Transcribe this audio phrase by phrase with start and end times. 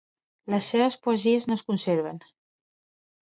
[0.53, 2.17] Les seves poesies no es conserven.